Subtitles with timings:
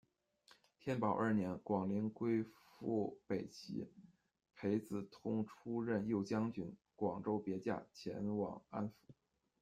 [0.79, 3.87] 天保二年，广陵归附北齐，
[4.55, 8.93] 裴子通出任右将军、广州别驾，前往安抚。